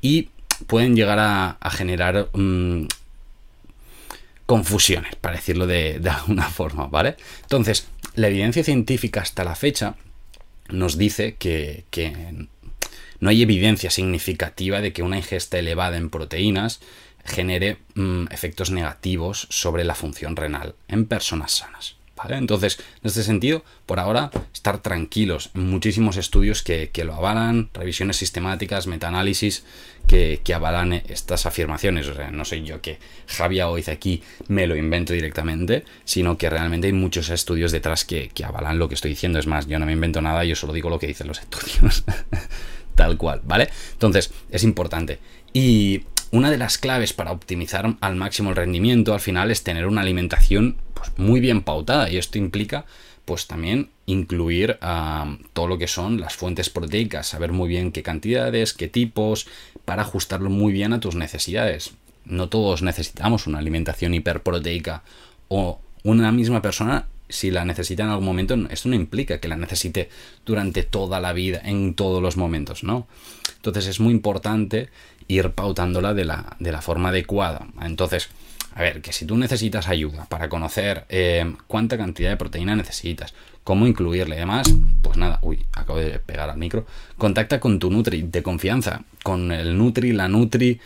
y 0.00 0.30
pueden 0.66 0.96
llegar 0.96 1.18
a, 1.18 1.70
generar 1.70 2.30
mm, 2.32 2.86
confusiones, 4.46 5.16
para 5.16 5.36
decirlo 5.36 5.66
de, 5.66 6.00
alguna 6.10 6.48
forma, 6.48 6.86
¿vale? 6.86 7.16
Entonces, 7.42 7.88
la 8.16 8.28
evidencia 8.28 8.64
científica 8.64 9.20
hasta 9.20 9.44
la 9.44 9.54
fecha 9.54 9.94
nos 10.68 10.98
dice 10.98 11.36
que, 11.36 11.84
no 13.20 13.30
hay 13.30 13.42
evidencia 13.42 13.90
significativa 13.90 14.80
de 14.80 14.92
que 14.92 15.02
una 15.02 15.18
ingesta 15.18 15.58
elevada 15.58 15.96
en 15.96 16.10
proteínas 16.10 16.80
genere 17.24 17.78
mm, 17.94 18.26
efectos 18.30 18.70
negativos 18.70 19.46
sobre 19.50 19.84
la 19.84 19.94
función 19.94 20.36
renal 20.36 20.74
en 20.88 21.06
personas 21.06 21.52
sanas. 21.52 21.95
¿Vale? 22.16 22.36
Entonces, 22.36 22.78
en 23.02 23.08
este 23.08 23.22
sentido, 23.22 23.62
por 23.84 24.00
ahora, 24.00 24.30
estar 24.52 24.78
tranquilos. 24.78 25.50
Muchísimos 25.54 26.16
estudios 26.16 26.62
que, 26.62 26.90
lo 27.04 27.14
avalan, 27.14 27.70
revisiones 27.72 28.16
sistemáticas, 28.16 28.86
metaanálisis 28.86 29.64
que, 30.08 30.40
que 30.42 30.54
avalan 30.54 30.94
estas 30.94 31.46
afirmaciones. 31.46 32.08
O 32.08 32.14
sea, 32.14 32.30
no 32.30 32.44
soy 32.44 32.64
yo 32.64 32.80
que 32.80 32.98
Javier 33.26 33.66
Oiz 33.66 33.88
aquí 33.88 34.22
me 34.48 34.66
lo 34.66 34.76
invento 34.76 35.12
directamente, 35.12 35.84
sino 36.04 36.38
que 36.38 36.50
realmente 36.50 36.88
hay 36.88 36.92
muchos 36.92 37.28
estudios 37.28 37.70
detrás 37.70 38.04
que, 38.04 38.28
que 38.28 38.44
avalan 38.44 38.78
lo 38.78 38.88
que 38.88 38.94
estoy 38.94 39.10
diciendo. 39.10 39.38
Es 39.38 39.46
más, 39.46 39.66
yo 39.66 39.78
no 39.78 39.86
me 39.86 39.92
invento 39.92 40.20
nada, 40.20 40.44
yo 40.44 40.56
solo 40.56 40.72
digo 40.72 40.90
lo 40.90 40.98
que 40.98 41.06
dicen 41.06 41.28
los 41.28 41.40
estudios. 41.40 42.04
Tal 42.96 43.18
cual, 43.18 43.42
¿vale? 43.44 43.68
Entonces, 43.92 44.32
es 44.50 44.64
importante. 44.64 45.18
Y 45.52 46.02
una 46.30 46.50
de 46.50 46.58
las 46.58 46.78
claves 46.78 47.12
para 47.12 47.32
optimizar 47.32 47.96
al 48.00 48.16
máximo 48.16 48.50
el 48.50 48.56
rendimiento 48.56 49.14
al 49.14 49.20
final 49.20 49.50
es 49.50 49.62
tener 49.62 49.86
una 49.86 50.00
alimentación 50.00 50.76
pues, 50.94 51.10
muy 51.16 51.40
bien 51.40 51.62
pautada 51.62 52.10
y 52.10 52.16
esto 52.16 52.38
implica 52.38 52.84
pues 53.24 53.48
también 53.48 53.90
incluir 54.06 54.78
todo 55.52 55.66
lo 55.66 55.78
que 55.78 55.88
son 55.88 56.20
las 56.20 56.36
fuentes 56.36 56.70
proteicas, 56.70 57.26
saber 57.26 57.50
muy 57.50 57.68
bien 57.68 57.90
qué 57.90 58.04
cantidades, 58.04 58.72
qué 58.72 58.86
tipos, 58.86 59.48
para 59.84 60.02
ajustarlo 60.02 60.48
muy 60.48 60.72
bien 60.72 60.92
a 60.92 61.00
tus 61.00 61.16
necesidades. 61.16 61.94
No 62.24 62.48
todos 62.48 62.82
necesitamos 62.82 63.48
una 63.48 63.58
alimentación 63.58 64.14
hiperproteica 64.14 65.02
o 65.48 65.80
una 66.04 66.30
misma 66.30 66.62
persona 66.62 67.08
si 67.28 67.50
la 67.50 67.64
necesita 67.64 68.04
en 68.04 68.10
algún 68.10 68.26
momento, 68.26 68.56
esto 68.70 68.88
no 68.88 68.94
implica 68.94 69.40
que 69.40 69.48
la 69.48 69.56
necesite 69.56 70.08
durante 70.44 70.84
toda 70.84 71.20
la 71.20 71.32
vida, 71.32 71.60
en 71.64 71.94
todos 71.94 72.22
los 72.22 72.36
momentos, 72.36 72.84
¿no? 72.84 73.08
Entonces 73.56 73.88
es 73.88 74.00
muy 74.00 74.12
importante 74.12 74.88
ir 75.28 75.50
pautándola 75.50 76.14
de 76.14 76.24
la, 76.24 76.56
de 76.58 76.72
la 76.72 76.82
forma 76.82 77.08
adecuada. 77.10 77.66
Entonces, 77.82 78.28
a 78.74 78.82
ver, 78.82 79.00
que 79.00 79.12
si 79.12 79.24
tú 79.24 79.36
necesitas 79.36 79.88
ayuda 79.88 80.26
para 80.26 80.48
conocer 80.48 81.06
eh, 81.08 81.54
cuánta 81.66 81.96
cantidad 81.96 82.30
de 82.30 82.36
proteína 82.36 82.76
necesitas, 82.76 83.34
cómo 83.64 83.86
incluirle 83.86 84.36
y 84.36 84.38
demás, 84.38 84.72
pues 85.02 85.16
nada, 85.16 85.38
uy, 85.42 85.64
acabo 85.72 85.98
de 85.98 86.18
pegar 86.18 86.50
al 86.50 86.58
micro, 86.58 86.86
contacta 87.16 87.58
con 87.58 87.78
tu 87.78 87.90
Nutri 87.90 88.22
de 88.22 88.42
confianza, 88.42 89.02
con 89.22 89.50
el 89.50 89.78
Nutri, 89.78 90.12
la 90.12 90.28
Nutri, 90.28 90.78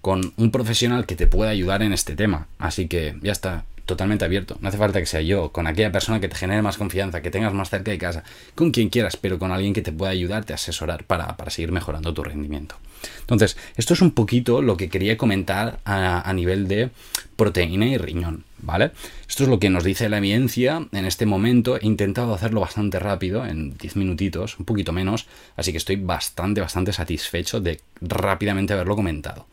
con 0.00 0.32
un 0.36 0.50
profesional 0.50 1.06
que 1.06 1.16
te 1.16 1.26
pueda 1.26 1.50
ayudar 1.50 1.82
en 1.82 1.92
este 1.92 2.16
tema. 2.16 2.46
Así 2.58 2.88
que 2.88 3.16
ya 3.22 3.32
está, 3.32 3.64
totalmente 3.84 4.24
abierto. 4.24 4.56
No 4.60 4.68
hace 4.68 4.78
falta 4.78 5.00
que 5.00 5.06
sea 5.06 5.20
yo, 5.20 5.52
con 5.52 5.66
aquella 5.66 5.92
persona 5.92 6.20
que 6.20 6.28
te 6.28 6.36
genere 6.36 6.62
más 6.62 6.78
confianza, 6.78 7.22
que 7.22 7.30
tengas 7.30 7.52
más 7.52 7.70
cerca 7.70 7.90
de 7.90 7.98
casa, 7.98 8.24
con 8.54 8.70
quien 8.70 8.88
quieras, 8.88 9.16
pero 9.16 9.38
con 9.38 9.52
alguien 9.52 9.72
que 9.72 9.82
te 9.82 9.92
pueda 9.92 10.12
ayudarte 10.12 10.52
a 10.52 10.56
asesorar 10.56 11.04
para, 11.04 11.36
seguir 11.48 11.72
mejorando 11.72 12.14
tu 12.14 12.22
rendimiento. 12.22 12.76
Entonces, 13.20 13.56
esto 13.76 13.92
es 13.92 14.00
un 14.00 14.12
poquito 14.12 14.62
lo 14.62 14.76
que 14.76 14.88
quería 14.88 15.18
comentar 15.18 15.80
a, 15.84 16.28
a 16.28 16.32
nivel 16.32 16.68
de 16.68 16.90
proteína 17.36 17.86
y 17.86 17.98
riñón, 17.98 18.44
¿vale? 18.58 18.92
Esto 19.28 19.44
es 19.44 19.48
lo 19.48 19.58
que 19.58 19.68
nos 19.68 19.84
dice 19.84 20.08
la 20.08 20.18
evidencia 20.18 20.86
en 20.92 21.04
este 21.04 21.26
momento. 21.26 21.76
He 21.76 21.86
intentado 21.86 22.32
hacerlo 22.32 22.60
bastante 22.60 22.98
rápido, 22.98 23.44
en 23.44 23.76
10 23.76 23.96
minutitos, 23.96 24.58
un 24.58 24.64
poquito 24.64 24.92
menos, 24.92 25.26
así 25.56 25.72
que 25.72 25.78
estoy 25.78 25.96
bastante, 25.96 26.60
bastante 26.60 26.92
satisfecho 26.92 27.60
de 27.60 27.80
rápidamente 28.00 28.72
haberlo 28.72 28.96
comentado. 28.96 29.46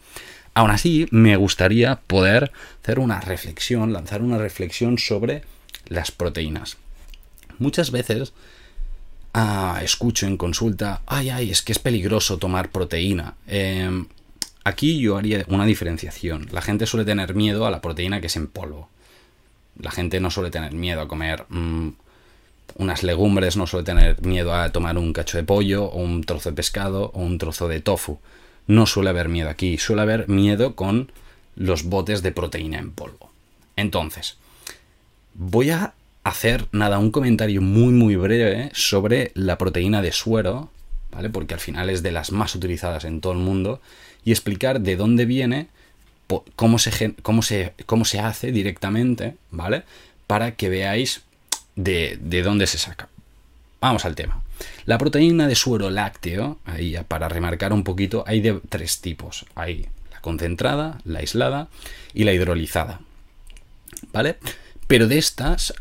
Aún 0.53 0.71
así, 0.71 1.07
me 1.11 1.35
gustaría 1.37 1.95
poder 2.07 2.51
hacer 2.83 2.99
una 2.99 3.21
reflexión, 3.21 3.93
lanzar 3.93 4.21
una 4.21 4.37
reflexión 4.37 4.97
sobre 4.97 5.43
las 5.87 6.11
proteínas. 6.11 6.77
Muchas 7.57 7.91
veces 7.91 8.33
ah, 9.33 9.79
escucho 9.81 10.25
en 10.25 10.37
consulta, 10.37 11.01
ay, 11.05 11.29
ay, 11.29 11.51
es 11.51 11.61
que 11.61 11.71
es 11.71 11.79
peligroso 11.79 12.37
tomar 12.37 12.69
proteína. 12.69 13.35
Em, 13.47 14.07
aquí 14.65 14.99
yo 14.99 15.17
haría 15.17 15.45
una 15.47 15.65
diferenciación. 15.65 16.47
La 16.51 16.61
gente 16.61 16.85
suele 16.85 17.05
tener 17.05 17.33
miedo 17.33 17.65
a 17.65 17.71
la 17.71 17.81
proteína 17.81 18.19
que 18.19 18.27
es 18.27 18.35
en 18.35 18.47
polvo. 18.47 18.89
La 19.79 19.91
gente 19.91 20.19
no 20.19 20.31
suele 20.31 20.51
tener 20.51 20.73
miedo 20.73 20.99
a 20.99 21.07
comer 21.07 21.45
mm, 21.47 21.89
unas 22.75 23.03
legumbres, 23.03 23.55
no 23.55 23.67
suele 23.67 23.85
tener 23.85 24.21
miedo 24.21 24.53
a 24.53 24.69
tomar 24.69 24.97
un 24.97 25.13
cacho 25.13 25.37
de 25.37 25.45
pollo 25.45 25.85
o 25.85 26.01
un 26.01 26.25
trozo 26.25 26.49
de 26.49 26.55
pescado 26.55 27.11
o 27.13 27.21
un 27.21 27.37
trozo 27.37 27.69
de 27.69 27.79
tofu 27.79 28.19
no 28.67 28.85
suele 28.85 29.09
haber 29.09 29.29
miedo 29.29 29.49
aquí, 29.49 29.77
suele 29.77 30.01
haber 30.03 30.27
miedo 30.29 30.75
con 30.75 31.11
los 31.55 31.83
botes 31.83 32.21
de 32.21 32.31
proteína 32.31 32.79
en 32.79 32.91
polvo. 32.91 33.31
Entonces, 33.75 34.37
voy 35.33 35.71
a 35.71 35.93
hacer 36.23 36.67
nada, 36.71 36.99
un 36.99 37.11
comentario 37.11 37.61
muy 37.61 37.93
muy 37.93 38.15
breve 38.15 38.69
sobre 38.73 39.31
la 39.33 39.57
proteína 39.57 40.01
de 40.01 40.11
suero, 40.11 40.69
¿vale? 41.11 41.29
Porque 41.29 41.53
al 41.53 41.59
final 41.59 41.89
es 41.89 42.03
de 42.03 42.11
las 42.11 42.31
más 42.31 42.55
utilizadas 42.55 43.05
en 43.05 43.21
todo 43.21 43.33
el 43.33 43.39
mundo, 43.39 43.81
y 44.23 44.31
explicar 44.31 44.81
de 44.81 44.95
dónde 44.95 45.25
viene, 45.25 45.67
cómo 46.55 46.79
se, 46.79 47.15
cómo 47.21 47.41
se, 47.41 47.73
cómo 47.85 48.05
se 48.05 48.19
hace 48.19 48.51
directamente, 48.51 49.35
¿vale? 49.49 49.83
Para 50.27 50.55
que 50.55 50.69
veáis 50.69 51.21
de, 51.75 52.17
de 52.21 52.43
dónde 52.43 52.67
se 52.67 52.77
saca. 52.77 53.09
Vamos 53.79 54.05
al 54.05 54.15
tema. 54.15 54.43
La 54.85 54.97
proteína 54.97 55.47
de 55.47 55.55
suero 55.55 55.89
lácteo, 55.89 56.59
ahí 56.65 56.97
para 57.07 57.29
remarcar 57.29 57.73
un 57.73 57.83
poquito, 57.83 58.23
hay 58.27 58.41
de 58.41 58.59
tres 58.69 59.01
tipos. 59.01 59.45
Hay 59.55 59.87
la 60.11 60.21
concentrada, 60.21 60.99
la 61.05 61.19
aislada 61.19 61.69
y 62.13 62.23
la 62.23 62.33
hidrolizada. 62.33 63.01
¿Vale? 64.11 64.37
Pero 64.87 65.07
de 65.07 65.17
estas, 65.17 65.73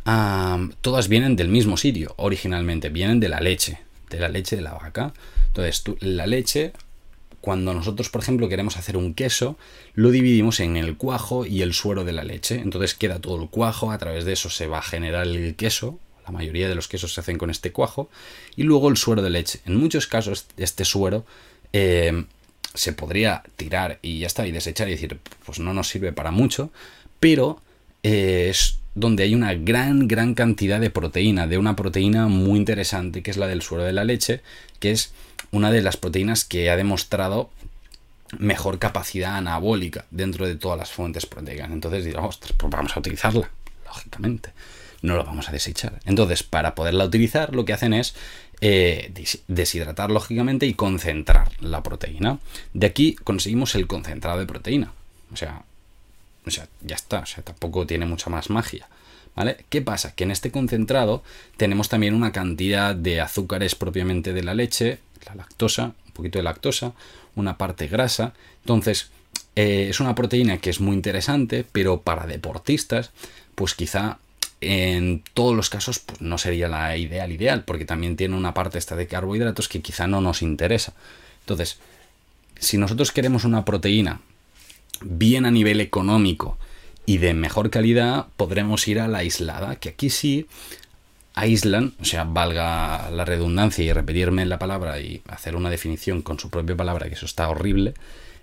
todas 0.83 1.09
vienen 1.09 1.35
del 1.35 1.49
mismo 1.49 1.77
sitio, 1.77 2.15
originalmente, 2.17 2.91
vienen 2.91 3.19
de 3.19 3.29
la 3.29 3.41
leche, 3.41 3.81
de 4.09 4.21
la 4.21 4.29
leche 4.29 4.55
de 4.55 4.63
la 4.63 4.75
vaca. 4.75 5.13
Entonces, 5.49 5.83
la 5.99 6.29
leche, 6.29 6.73
cuando 7.41 7.75
nosotros, 7.75 8.09
por 8.09 8.23
ejemplo, 8.23 8.49
queremos 8.49 8.77
hacer 8.77 8.97
un 8.97 9.15
queso, 9.15 9.59
lo 9.95 10.13
dividimos 10.13 10.61
en 10.61 10.77
el 10.77 10.97
cuajo 10.97 11.45
y 11.45 11.63
el 11.63 11.75
suero 11.75 12.05
de 12.05 12.13
la 12.13 12.23
leche. 12.23 12.61
Entonces 12.61 12.95
queda 12.95 13.19
todo 13.19 13.43
el 13.43 13.49
cuajo, 13.49 13.91
a 13.91 13.99
través 13.99 14.25
de 14.25 14.35
eso 14.35 14.49
se 14.49 14.69
va 14.69 14.79
a 14.79 14.83
generar 14.83 15.27
el 15.27 15.57
queso, 15.57 15.99
la 16.25 16.33
mayoría 16.33 16.69
de 16.69 16.75
los 16.75 16.89
quesos 16.89 17.15
se 17.15 17.21
hacen 17.21 17.39
con 17.39 17.50
este 17.50 17.73
cuajo. 17.73 18.11
Y 18.57 18.62
luego 18.62 18.89
el 18.89 18.97
suero 18.97 19.23
de 19.23 19.31
leche. 19.31 19.61
En 19.67 19.77
muchos 19.77 20.07
casos 20.07 20.47
este 20.57 20.85
suero 20.85 21.25
eh, 21.73 22.25
se 22.75 22.93
podría 22.93 23.43
tirar 23.57 23.99
y 24.03 24.21
ya 24.21 24.27
está, 24.27 24.47
y 24.47 24.53
desechar 24.53 24.89
y 24.89 24.93
decir, 24.93 25.19
pues 25.45 25.59
no 25.59 25.75
nos 25.75 25.89
sirve 25.89 26.12
para 26.12 26.31
mucho, 26.31 26.71
pero 27.19 27.61
eh, 28.03 28.49
es 28.50 28.79
donde 28.95 29.23
hay 29.23 29.35
una 29.35 29.55
gran, 29.55 30.09
gran 30.09 30.35
cantidad 30.35 30.81
de 30.81 30.91
proteína, 30.91 31.47
de 31.47 31.59
una 31.59 31.77
proteína 31.77 32.29
muy 32.29 32.59
interesante, 32.59 33.23
que 33.23 33.31
es 33.31 33.37
la 33.37 33.47
del 33.47 33.62
suero 33.62 33.85
de 33.85 33.93
la 33.93 34.05
leche, 34.05 34.43
que 34.79 34.91
es 34.91 35.12
una 35.53 35.71
de 35.71 35.83
las 35.83 35.97
proteínas 35.97 36.45
que 36.45 36.71
ha 36.71 36.77
demostrado 36.77 37.50
mejor 38.39 38.79
capacidad 38.79 39.37
anabólica 39.37 40.05
dentro 40.11 40.47
de 40.47 40.55
todas 40.55 40.79
las 40.79 40.93
fuentes 40.93 41.27
proteicas. 41.27 41.71
Entonces 41.71 42.05
digamos, 42.05 42.39
pues 42.57 42.71
vamos 42.71 42.97
a 42.97 43.00
utilizarla, 43.00 43.50
lógicamente 43.85 44.50
no 45.02 45.16
lo 45.16 45.25
vamos 45.25 45.49
a 45.49 45.52
desechar. 45.52 46.00
Entonces, 46.04 46.42
para 46.42 46.75
poderla 46.75 47.04
utilizar, 47.04 47.54
lo 47.54 47.64
que 47.64 47.73
hacen 47.73 47.95
es 47.95 48.14
eh, 48.61 49.12
deshidratar 49.49 50.11
lógicamente 50.11 50.66
y 50.66 50.75
concentrar 50.75 51.50
la 51.61 51.83
proteína. 51.83 52.38
De 52.75 52.87
aquí 52.87 53.14
conseguimos 53.14 53.75
el 53.75 53.87
concentrado 53.87 54.38
de 54.38 54.47
proteína. 54.47 54.92
O 55.33 55.37
sea, 55.37 55.62
o 56.47 56.50
sea, 56.50 56.69
ya 56.83 56.97
está, 56.97 57.21
o 57.21 57.26
sea, 57.26 57.42
tampoco 57.42 57.87
tiene 57.87 58.07
mucha 58.07 58.30
más 58.30 58.50
magia. 58.50 58.88
¿Vale? 59.37 59.64
¿Qué 59.69 59.80
pasa? 59.80 60.12
Que 60.14 60.25
en 60.25 60.33
este 60.33 60.50
concentrado 60.50 61.23
tenemos 61.57 61.88
también 61.88 62.14
una 62.14 62.33
cantidad 62.33 62.95
de 62.95 63.21
azúcares 63.21 63.76
propiamente 63.76 64.33
de 64.33 64.42
la 64.42 64.54
leche, 64.54 64.99
la 65.25 65.37
lactosa, 65.37 65.95
un 66.07 66.12
poquito 66.12 66.38
de 66.38 66.42
lactosa, 66.42 66.92
una 67.37 67.57
parte 67.57 67.87
grasa. 67.87 68.35
Entonces, 68.62 69.11
eh, 69.54 69.87
es 69.88 70.00
una 70.00 70.14
proteína 70.14 70.59
que 70.59 70.71
es 70.71 70.80
muy 70.80 70.97
interesante, 70.97 71.64
pero 71.71 72.02
para 72.02 72.26
deportistas, 72.26 73.12
pues 73.54 73.75
quizá 73.75 74.19
en 74.61 75.23
todos 75.35 75.57
los 75.57 75.71
casos 75.71 76.00
pues, 76.00 76.21
no 76.21 76.38
sería 76.38 76.69
la 76.69 76.97
ideal 76.97 77.33
ideal, 77.33 77.64
porque 77.64 77.85
también 77.85 78.17
tiene 78.17 78.37
una 78.37 78.55
parte 78.55 78.79
esta 78.79 78.97
de 78.97 79.07
carbohidratos 79.07 79.69
que 79.69 79.81
quizá 79.81 80.07
no 80.07 80.21
nos 80.21 80.43
interesa. 80.43 80.95
Entonces, 81.40 81.79
si 82.59 82.76
nosotros 82.76 83.12
queremos 83.12 83.45
una 83.45 83.64
proteína 83.64 84.21
bien 85.02 85.47
a 85.47 85.50
nivel 85.50 85.81
económico 85.81 86.59
y 87.07 87.19
de 87.19 87.33
mejor 87.33 87.71
calidad, 87.71 88.26
podremos 88.37 88.87
ir 88.87 89.00
a 89.00 89.09
la 89.09 89.19
aislada, 89.19 89.76
que 89.76 89.90
aquí 89.90 90.11
sí 90.11 90.47
aíslan, 91.35 91.95
o 92.00 92.05
sea, 92.05 92.25
valga 92.25 93.11
la 93.11 93.25
redundancia 93.25 93.85
y 93.85 93.93
repetirme 93.93 94.45
la 94.45 94.59
palabra 94.59 95.00
y 95.00 95.23
hacer 95.29 95.57
una 95.57 95.71
definición 95.71 96.21
con 96.21 96.38
su 96.38 96.50
propia 96.50 96.76
palabra, 96.76 97.09
que 97.09 97.14
eso 97.14 97.25
está 97.25 97.49
horrible, 97.49 97.95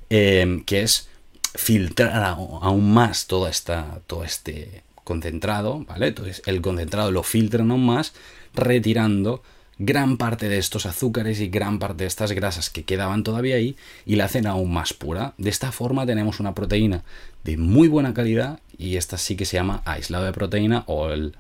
eh, 0.10 0.64
que 0.66 0.82
es 0.82 1.10
filtrar 1.54 2.24
aún 2.24 2.94
más 2.94 3.28
toda 3.28 3.50
esta, 3.50 4.00
todo 4.08 4.24
este 4.24 4.84
concentrado, 5.08 5.86
¿vale? 5.88 6.08
Entonces 6.08 6.42
el 6.46 6.60
concentrado 6.62 7.12
lo 7.12 7.24
filtran 7.24 7.72
aún 7.72 7.86
más, 7.86 8.14
retirando 8.54 9.42
gran 9.80 10.18
parte 10.18 10.50
de 10.50 10.58
estos 10.58 10.86
azúcares 10.86 11.40
y 11.40 11.48
gran 11.48 11.80
parte 11.80 12.04
de 12.04 12.08
estas 12.08 12.34
grasas 12.34 12.70
que 12.70 12.84
quedaban 12.84 13.24
todavía 13.24 13.56
ahí 13.56 13.78
y 14.06 14.18
la 14.18 14.26
hacen 14.26 14.48
aún 14.48 14.74
más 14.74 14.92
pura. 14.94 15.34
De 15.38 15.50
esta 15.50 15.72
forma 15.72 16.06
tenemos 16.06 16.42
una 16.42 16.54
proteína 16.54 17.06
de 17.46 17.56
muy 17.56 17.88
buena 17.88 18.14
calidad 18.14 18.60
y 18.78 18.98
esta 18.98 19.18
sí 19.18 19.38
que 19.38 19.46
se 19.46 19.56
llama 19.56 19.82
aislado 19.86 20.26
de 20.26 20.34
proteína 20.34 20.84
o 20.88 21.10
el 21.10 21.38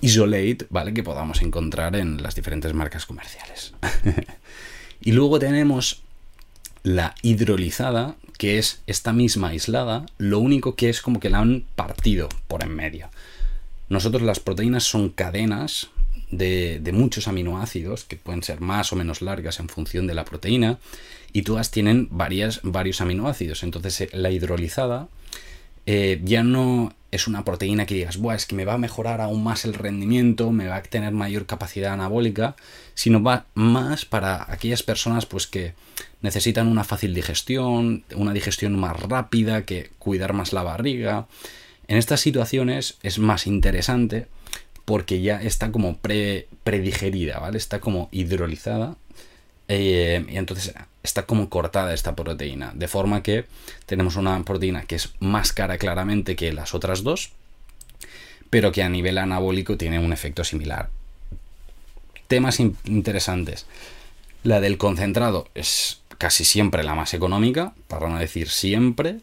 isolate, 0.00 0.66
¿vale? 0.70 0.94
Que 0.94 1.02
podamos 1.02 1.42
encontrar 1.42 1.96
en 1.96 2.22
las 2.22 2.36
diferentes 2.36 2.72
marcas 2.72 3.04
comerciales. 3.04 3.72
y 5.00 5.10
luego 5.10 5.40
tenemos 5.40 6.02
la 6.88 7.14
hidrolizada, 7.20 8.16
que 8.38 8.58
es 8.58 8.80
esta 8.86 9.12
misma 9.12 9.48
aislada, 9.48 10.06
lo 10.16 10.38
único 10.38 10.74
que 10.74 10.88
es 10.88 11.02
como 11.02 11.20
que 11.20 11.28
la 11.28 11.40
han 11.40 11.64
partido 11.76 12.30
por 12.46 12.62
en 12.62 12.74
medio. 12.74 13.10
Nosotros 13.90 14.22
las 14.22 14.40
proteínas 14.40 14.84
son 14.84 15.10
cadenas 15.10 15.90
de, 16.30 16.80
muchos 16.94 17.28
aminoácidos 17.28 18.04
que 18.04 18.16
pueden 18.16 18.42
ser 18.42 18.62
más 18.62 18.90
o 18.92 18.96
menos 18.96 19.20
largas 19.20 19.60
en 19.60 19.68
función 19.68 20.06
de 20.06 20.14
la 20.14 20.24
proteína 20.24 20.78
y 21.34 21.42
todas 21.42 21.70
tienen 21.70 22.08
varias, 22.10 22.60
varios 22.62 23.02
aminoácidos. 23.02 23.64
Entonces 23.64 24.00
eh, 24.00 24.10
la 24.14 24.30
hidrolizada 24.30 25.08
eh, 25.84 26.22
ya 26.24 26.42
no 26.42 26.94
es 27.10 27.26
una 27.26 27.44
proteína 27.44 27.86
que 27.86 27.94
digas, 27.94 28.18
Buah, 28.18 28.34
es 28.34 28.46
que 28.46 28.54
me 28.54 28.64
va 28.64 28.74
a 28.74 28.78
mejorar 28.78 29.20
aún 29.20 29.42
más 29.42 29.64
el 29.64 29.74
rendimiento, 29.74 30.50
me 30.52 30.68
va 30.68 30.76
a 30.76 30.82
tener 30.82 31.12
mayor 31.12 31.46
capacidad 31.46 31.92
anabólica, 31.92 32.54
sino 32.94 33.22
va 33.22 33.46
más 33.54 34.04
para 34.04 34.50
aquellas 34.52 34.82
personas 34.82 35.24
pues 35.24 35.46
que 35.46 35.74
necesitan 36.20 36.68
una 36.68 36.84
fácil 36.84 37.14
digestión, 37.14 38.04
una 38.14 38.32
digestión 38.32 38.78
más 38.78 38.98
rápida, 39.00 39.64
que 39.64 39.90
cuidar 39.98 40.34
más 40.34 40.52
la 40.52 40.62
barriga. 40.62 41.26
En 41.86 41.96
estas 41.96 42.20
situaciones 42.20 42.98
es 43.02 43.18
más 43.18 43.46
interesante 43.46 44.26
porque 44.84 45.20
ya 45.22 45.40
está 45.42 45.72
como 45.72 45.96
pre, 45.96 46.48
predigerida, 46.64 47.38
¿vale? 47.38 47.58
Está 47.58 47.80
como 47.80 48.08
hidrolizada 48.10 48.96
eh, 49.68 50.24
y 50.28 50.36
entonces 50.36 50.74
está 51.02 51.26
como 51.26 51.48
cortada 51.48 51.94
esta 51.94 52.16
proteína, 52.16 52.72
de 52.74 52.88
forma 52.88 53.22
que 53.22 53.44
tenemos 53.86 54.16
una 54.16 54.42
proteína 54.42 54.84
que 54.84 54.96
es 54.96 55.12
más 55.20 55.52
cara 55.52 55.78
claramente 55.78 56.36
que 56.36 56.52
las 56.52 56.74
otras 56.74 57.02
dos, 57.02 57.32
pero 58.50 58.72
que 58.72 58.82
a 58.82 58.88
nivel 58.88 59.18
anabólico 59.18 59.76
tiene 59.76 59.98
un 59.98 60.12
efecto 60.12 60.42
similar. 60.42 60.88
Temas 62.28 62.60
interesantes. 62.60 63.66
La 64.42 64.60
del 64.60 64.78
concentrado 64.78 65.48
es 65.54 66.00
casi 66.18 66.44
siempre 66.44 66.82
la 66.82 66.94
más 66.94 67.14
económica, 67.14 67.74
para 67.88 68.08
no 68.08 68.18
decir 68.18 68.48
siempre. 68.48 69.18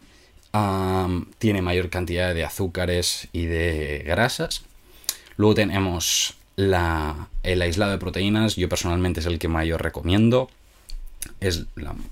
tiene 1.37 1.61
mayor 1.61 1.89
cantidad 1.89 2.33
de 2.33 2.45
azúcares 2.45 3.27
y 3.33 3.45
de 3.45 4.03
grasas. 4.05 4.63
Luego 5.37 5.55
tenemos 5.55 6.35
la, 6.55 7.29
el 7.43 7.61
aislado 7.61 7.91
de 7.91 7.97
proteínas. 7.97 8.55
Yo 8.55 8.69
personalmente 8.69 9.19
es 9.19 9.25
el 9.25 9.39
que 9.39 9.47
mayor 9.47 9.81
recomiendo. 9.83 10.49
Es 11.39 11.65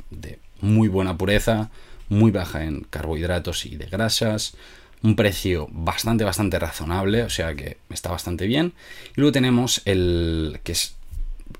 de 0.09 0.39
muy 0.61 0.87
buena 0.87 1.17
pureza, 1.17 1.69
muy 2.09 2.31
baja 2.31 2.63
en 2.63 2.81
carbohidratos 2.89 3.65
y 3.65 3.75
de 3.75 3.85
grasas, 3.85 4.55
un 5.01 5.15
precio 5.15 5.67
bastante, 5.71 6.23
bastante 6.23 6.57
razonable, 6.57 7.23
o 7.23 7.29
sea 7.29 7.53
que 7.55 7.77
está 7.89 8.09
bastante 8.09 8.47
bien. 8.47 8.73
Y 9.15 9.21
luego 9.21 9.33
tenemos 9.33 9.81
el 9.85 10.59
que 10.63 10.71
es, 10.71 10.95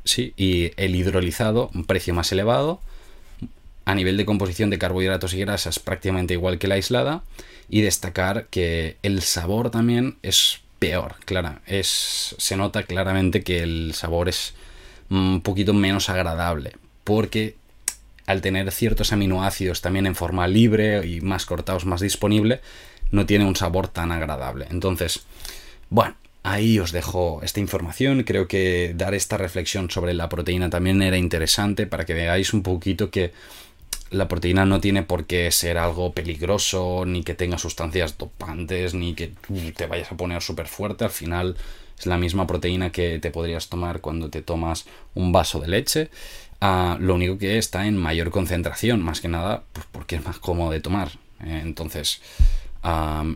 sí, 0.03 0.33
y 0.37 0.71
el 0.77 0.95
hidrolizado, 0.95 1.69
un 1.73 1.83
precio 1.85 2.13
más 2.13 2.31
elevado. 2.31 2.81
A 3.85 3.95
nivel 3.95 4.15
de 4.15 4.25
composición 4.25 4.69
de 4.69 4.79
carbohidratos 4.79 5.33
y 5.33 5.39
grasas, 5.39 5.77
prácticamente 5.77 6.33
igual 6.33 6.57
que 6.57 6.69
la 6.69 6.75
aislada. 6.75 7.23
Y 7.69 7.81
destacar 7.81 8.47
que 8.47 8.95
el 9.03 9.21
sabor 9.21 9.71
también 9.71 10.15
es 10.21 10.61
peor, 10.83 11.15
claro. 11.23 11.59
Es, 11.65 12.35
se 12.37 12.57
nota 12.57 12.83
claramente 12.83 13.41
que 13.41 13.63
el 13.63 13.93
sabor 13.93 14.27
es 14.27 14.53
un 15.09 15.39
poquito 15.41 15.73
menos 15.73 16.09
agradable. 16.09 16.73
Porque 17.05 17.55
al 18.25 18.41
tener 18.41 18.69
ciertos 18.71 19.13
aminoácidos 19.13 19.81
también 19.81 20.07
en 20.07 20.15
forma 20.15 20.45
libre 20.47 21.07
y 21.07 21.21
más 21.21 21.45
cortados, 21.45 21.85
más 21.85 22.01
disponible, 22.01 22.59
no 23.11 23.25
tiene 23.25 23.45
un 23.45 23.55
sabor 23.55 23.87
tan 23.87 24.11
agradable. 24.11 24.67
Entonces, 24.71 25.25
bueno, 25.89 26.15
ahí 26.43 26.79
os 26.79 26.91
dejo 26.91 27.39
esta 27.43 27.61
información. 27.61 28.23
Creo 28.23 28.49
que 28.49 28.93
dar 28.93 29.13
esta 29.13 29.37
reflexión 29.37 29.89
sobre 29.89 30.13
la 30.13 30.27
proteína 30.27 30.69
también 30.69 31.01
era 31.01 31.17
interesante 31.17 31.87
para 31.87 32.05
que 32.05 32.13
veáis 32.13 32.53
un 32.53 32.61
poquito 32.61 33.09
que 33.09 33.31
la 34.13 34.27
proteína 34.27 34.65
no 34.65 34.79
tiene 34.79 35.03
por 35.03 35.25
qué 35.25 35.51
ser 35.51 35.77
algo 35.77 36.13
peligroso, 36.13 37.03
ni 37.05 37.23
que 37.23 37.33
tenga 37.33 37.57
sustancias 37.57 38.17
dopantes, 38.17 38.93
ni 38.93 39.15
que 39.15 39.33
te 39.75 39.87
vayas 39.87 40.11
a 40.11 40.17
poner 40.17 40.41
súper 40.41 40.67
fuerte. 40.67 41.03
Al 41.03 41.11
final 41.11 41.57
es 41.97 42.05
la 42.05 42.17
misma 42.17 42.45
proteína 42.45 42.91
que 42.91 43.19
te 43.19 43.31
podrías 43.31 43.69
tomar 43.69 44.01
cuando 44.01 44.29
te 44.29 44.41
tomas 44.41 44.85
un 45.15 45.31
vaso 45.31 45.59
de 45.59 45.67
leche. 45.67 46.09
Ah, 46.61 46.97
lo 46.99 47.15
único 47.15 47.37
que 47.37 47.57
está 47.57 47.87
en 47.87 47.97
mayor 47.97 48.29
concentración, 48.29 49.01
más 49.01 49.19
que 49.19 49.27
nada, 49.27 49.63
pues 49.73 49.85
porque 49.91 50.15
es 50.17 50.25
más 50.25 50.37
cómodo 50.37 50.71
de 50.71 50.79
tomar. 50.79 51.09
Eh, 51.43 51.59
entonces, 51.63 52.21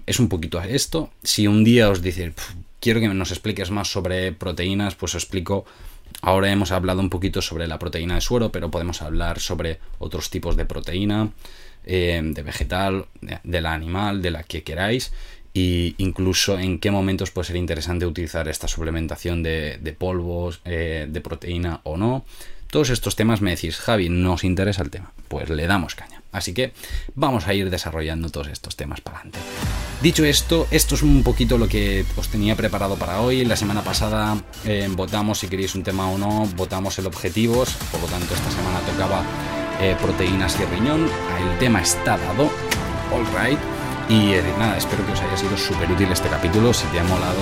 es 0.06 0.20
un 0.20 0.30
poquito 0.30 0.62
esto. 0.62 1.10
Si 1.24 1.48
un 1.48 1.64
día 1.64 1.90
os 1.90 2.02
dice, 2.02 2.34
quiero 2.80 3.00
que 3.00 3.08
nos 3.08 3.32
expliques 3.32 3.72
más 3.72 3.90
sobre 3.90 4.32
proteínas, 4.32 4.96
pues 4.96 5.16
os 5.16 5.24
explico. 5.24 5.66
Ahora 6.22 6.52
hemos 6.52 6.72
hablado 6.72 7.00
un 7.00 7.10
poquito 7.10 7.42
sobre 7.42 7.68
la 7.68 7.80
proteína 7.80 8.16
de 8.16 8.22
suero, 8.22 8.52
pero 8.52 8.72
podemos 8.72 9.02
hablar 9.02 9.40
sobre 9.40 9.80
otros 10.00 10.30
tipos 10.30 10.56
de 10.56 10.66
proteína, 10.66 11.32
eh, 11.86 12.22
de 12.24 12.44
vegetal, 12.44 13.06
de, 13.22 13.62
la 13.62 13.74
animal, 13.74 14.22
de 14.22 14.32
la 14.32 14.44
que 14.44 14.64
queráis 14.64 15.14
e 15.54 15.96
incluso 15.98 16.60
en 16.60 16.78
qué 16.78 16.92
momentos 16.92 17.32
puede 17.32 17.48
ser 17.48 17.56
interesante 17.56 18.06
utilizar 18.06 18.48
esta 18.48 18.68
suplementación 18.68 19.42
de, 19.42 19.96
polvos, 19.98 20.62
eh, 20.66 21.08
de 21.10 21.22
proteína 21.22 21.82
o 21.84 21.98
no. 21.98 22.26
Todos 22.70 22.90
estos 22.90 23.16
temas 23.16 23.42
me 23.42 23.52
decís, 23.52 23.78
Javi, 23.78 24.10
nos 24.10 24.44
interesa 24.44 24.84
el 24.84 24.90
tema. 24.90 25.14
Pues 25.30 25.50
le 25.50 25.66
damos 25.66 25.96
caña. 25.96 26.22
Así 26.32 26.54
que 26.54 26.74
vamos 27.16 27.48
a 27.48 27.54
ir 27.54 27.70
desarrollando 27.70 28.30
todos 28.30 28.50
estos 28.50 28.76
temas 28.76 29.02
para 29.02 29.20
adelante. 29.20 29.40
Dicho 30.02 30.24
esto, 30.26 30.68
esto 30.70 30.94
es 30.94 31.02
un 31.02 31.24
poquito 31.24 31.58
lo 31.58 31.68
que 31.68 32.06
os 32.16 32.28
tenía 32.28 32.56
preparado 32.56 32.98
para 32.98 33.20
hoy. 33.22 33.44
La 33.46 33.56
semana 33.56 33.84
pasada 33.84 34.38
eh, 34.64 34.88
votamos 34.92 35.40
si 35.40 35.48
queréis 35.48 35.74
un 35.74 35.82
tema 35.82 36.08
o 36.12 36.20
no, 36.20 36.48
votamos 36.56 37.00
el 37.00 37.08
objetivos, 37.08 37.72
por 37.92 38.02
lo 38.02 38.08
tanto 38.08 38.36
esta 38.36 38.52
semana 38.52 38.80
tocaba 38.82 39.24
eh, 39.82 39.96
proteínas 40.00 40.56
y 40.60 40.66
riñón. 40.66 41.10
El 41.40 41.58
tema 41.58 41.82
está 41.82 42.16
dado, 42.16 42.44
all 43.12 43.26
right. 43.36 43.60
Y 44.08 44.34
eh, 44.34 44.44
nada, 44.60 44.78
espero 44.78 45.04
que 45.04 45.14
os 45.14 45.20
haya 45.20 45.36
sido 45.36 45.58
súper 45.58 45.92
útil 45.92 46.12
este 46.12 46.30
capítulo. 46.30 46.74
Si 46.76 46.86
te 46.88 47.00
ha 47.00 47.04
molado, 47.04 47.42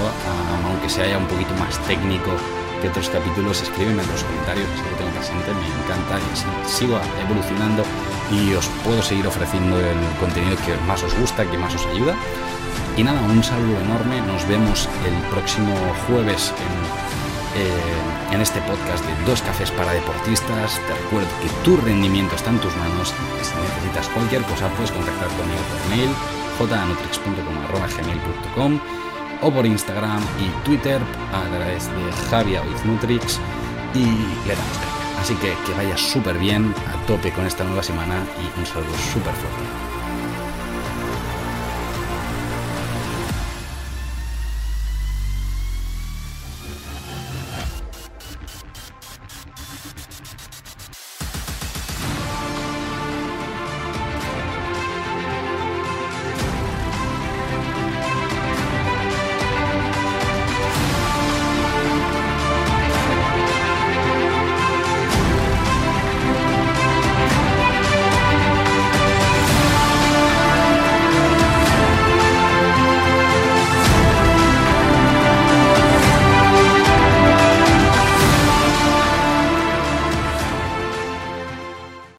aunque 0.66 0.90
sea 0.90 1.18
un 1.18 1.28
poquito 1.28 1.54
más 1.56 1.78
técnico 1.86 2.32
que 2.82 2.90
otros 2.90 3.10
capítulos, 3.10 3.62
escríbeme 3.62 4.02
en 4.02 4.10
los 4.10 4.24
comentarios, 4.24 4.68
así 4.74 4.82
que 4.84 4.96
tengo 4.96 5.12
presente, 5.12 5.54
me 5.54 5.68
encanta 5.84 6.20
y 6.20 6.24
sigo 6.70 7.00
evolucionando 7.22 7.84
y 8.32 8.54
os 8.54 8.68
puedo 8.84 9.02
seguir 9.02 9.26
ofreciendo 9.28 9.80
el 9.80 9.98
contenido 10.20 10.58
que 10.66 10.76
más 10.88 11.04
os 11.04 11.16
gusta, 11.18 11.50
que 11.50 11.58
más 11.58 11.74
os 11.76 11.86
ayuda. 11.88 12.16
Y 12.98 13.04
nada, 13.04 13.22
un 13.22 13.44
saludo 13.44 13.80
enorme, 13.82 14.22
nos 14.22 14.48
vemos 14.48 14.88
el 15.06 15.14
próximo 15.30 15.76
jueves 16.08 16.54
en, 17.56 17.62
eh, 17.62 18.34
en 18.34 18.42
este 18.42 18.62
podcast 18.62 19.06
de 19.06 19.14
Dos 19.26 19.42
Cafés 19.42 19.70
para 19.72 19.92
Deportistas. 19.94 20.80
Te 20.88 20.94
recuerdo 20.94 21.28
que 21.42 21.50
tu 21.64 21.78
rendimiento 21.78 22.36
está 22.36 22.52
en 22.52 22.60
tus 22.60 22.76
manos, 22.78 23.14
si 23.42 23.56
necesitas 23.62 24.08
cualquier 24.10 24.44
cosa 24.44 24.70
puedes 24.70 24.92
contactar 24.92 25.28
conmigo 25.28 25.62
por 25.70 25.80
mail 25.90 26.10
jnutrix.com 26.58 28.80
o 29.42 29.52
por 29.52 29.66
Instagram 29.66 30.22
y 30.40 30.66
Twitter 30.66 31.02
a 31.34 31.44
través 31.56 31.88
de 31.88 32.12
Javia 32.30 32.62
Nutrix 32.86 33.40
y 33.94 34.06
le 34.48 34.56
damos 34.56 34.96
Así 35.20 35.34
que 35.36 35.54
que 35.66 35.74
vaya 35.76 35.98
súper 35.98 36.38
bien, 36.38 36.74
a 36.88 37.06
tope 37.08 37.32
con 37.32 37.46
esta 37.46 37.64
nueva 37.64 37.82
semana 37.82 38.24
y 38.38 38.60
un 38.60 38.66
saludo 38.66 38.94
súper 39.12 39.34
fuerte. 39.34 39.85